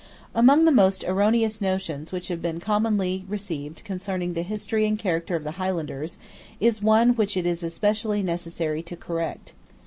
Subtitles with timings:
[0.33, 5.43] Among the erroneous notions which have been commonly received concerning the history and character of
[5.43, 6.17] the Highlanders
[6.59, 9.53] is one which it is especially necessary to correct.